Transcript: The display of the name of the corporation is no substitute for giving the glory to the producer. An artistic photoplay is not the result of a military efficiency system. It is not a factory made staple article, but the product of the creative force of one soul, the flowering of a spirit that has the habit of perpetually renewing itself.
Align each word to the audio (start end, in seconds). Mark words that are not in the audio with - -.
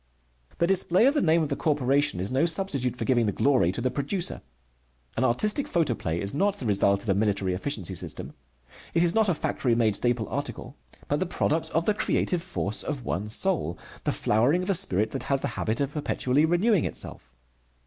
The 0.57 0.65
display 0.65 1.05
of 1.05 1.13
the 1.13 1.21
name 1.21 1.43
of 1.43 1.49
the 1.49 1.55
corporation 1.55 2.19
is 2.19 2.31
no 2.31 2.47
substitute 2.47 2.95
for 2.95 3.05
giving 3.05 3.27
the 3.27 3.31
glory 3.31 3.71
to 3.71 3.81
the 3.81 3.91
producer. 3.91 4.41
An 5.15 5.23
artistic 5.23 5.67
photoplay 5.67 6.19
is 6.19 6.33
not 6.33 6.55
the 6.57 6.65
result 6.65 7.03
of 7.03 7.09
a 7.09 7.13
military 7.13 7.53
efficiency 7.53 7.93
system. 7.93 8.33
It 8.95 9.03
is 9.03 9.13
not 9.13 9.29
a 9.29 9.35
factory 9.35 9.75
made 9.75 9.95
staple 9.95 10.27
article, 10.27 10.75
but 11.07 11.19
the 11.19 11.27
product 11.27 11.69
of 11.69 11.85
the 11.85 11.93
creative 11.93 12.41
force 12.41 12.81
of 12.81 13.05
one 13.05 13.29
soul, 13.29 13.77
the 14.03 14.11
flowering 14.11 14.63
of 14.63 14.71
a 14.71 14.73
spirit 14.73 15.11
that 15.11 15.25
has 15.29 15.41
the 15.41 15.49
habit 15.49 15.79
of 15.79 15.91
perpetually 15.93 16.45
renewing 16.45 16.85
itself. 16.85 17.35